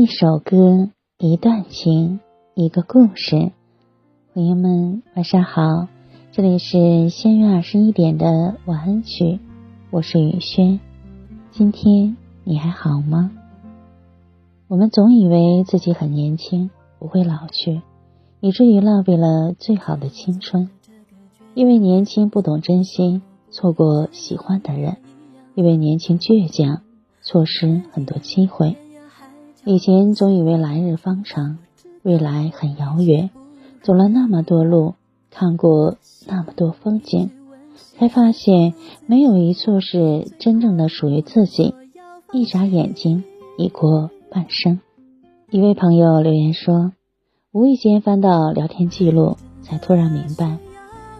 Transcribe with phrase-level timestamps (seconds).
[0.00, 2.20] 一首歌，一段情，
[2.54, 3.52] 一个故事。
[4.32, 5.88] 朋友们，晚上好，
[6.32, 9.40] 这里是仙月二十一点的晚安曲，
[9.90, 10.80] 我是雨轩。
[11.50, 13.30] 今天你还好吗？
[14.68, 17.82] 我们总以为自己很年轻，不会老去，
[18.40, 20.70] 以至于浪费了最好的青春。
[21.52, 23.20] 因为年轻不懂珍惜，
[23.50, 24.94] 错过喜欢的人；
[25.54, 26.80] 因为年轻倔强，
[27.20, 28.78] 错失很多机会。
[29.66, 31.58] 以前总以为来日方长，
[32.02, 33.28] 未来很遥远，
[33.82, 34.94] 走了那么多路，
[35.30, 37.30] 看过那么多风景，
[37.98, 38.72] 才发现
[39.06, 41.74] 没有一处是真正的属于自己。
[42.32, 43.22] 一眨眼睛，
[43.58, 44.80] 已过半生。
[45.50, 46.92] 一位朋友留言说
[47.52, 50.56] ：“无意间翻到聊天记录，才突然明白，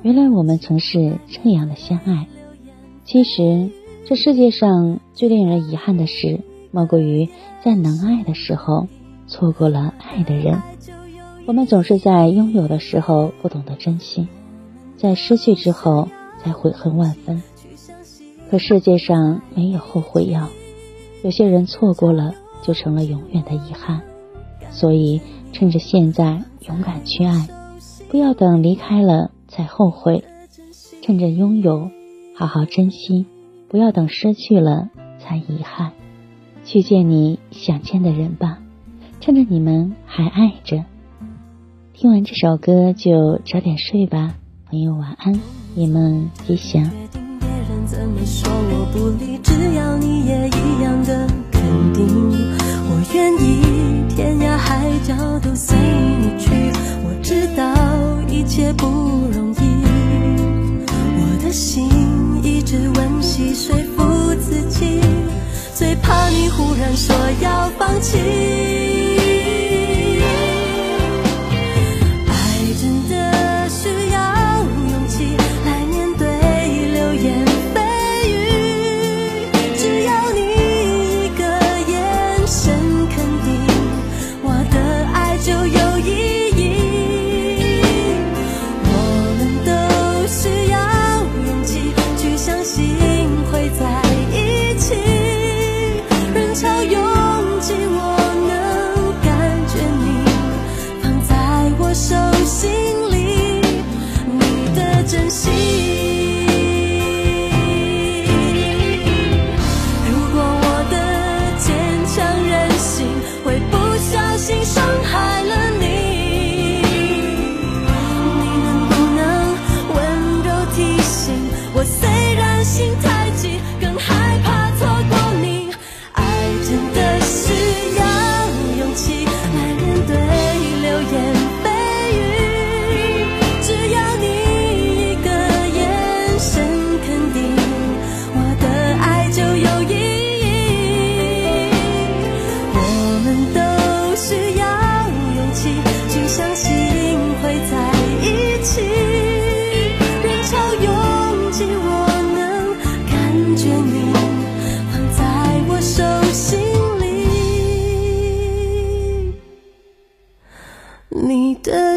[0.02, 2.26] 原来我们曾是这样的相爱。
[3.04, 3.70] 其实，
[4.06, 7.28] 这世界上最令人遗憾的事。”莫过于
[7.64, 8.88] 在能爱的时候
[9.26, 10.60] 错过了爱的人。
[11.46, 14.28] 我们总是在拥有的时候不懂得珍惜，
[14.96, 16.08] 在失去之后
[16.42, 17.42] 才悔恨万分。
[18.50, 20.48] 可世界上没有后悔药，
[21.22, 24.02] 有些人错过了就成了永远的遗憾。
[24.70, 25.20] 所以
[25.52, 27.48] 趁着现在勇敢去爱，
[28.08, 30.24] 不要等离开了才后悔。
[31.02, 31.90] 趁着拥有，
[32.36, 33.26] 好好珍惜，
[33.68, 35.92] 不要等失去了才遗憾。
[36.64, 38.58] 去见你想见的人吧，
[39.20, 40.84] 趁着你们还爱着。
[41.92, 44.34] 听完这首歌就早点睡吧，
[44.68, 45.38] 朋友晚安，
[45.74, 46.90] 你们吉祥。
[52.92, 56.50] 我愿意天涯海角都随你去，
[57.04, 57.74] 我知道
[58.28, 59.58] 一切不容易，
[60.86, 61.88] 我的心
[62.42, 63.99] 一直温习说服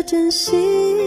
[0.05, 1.02] 珍惜。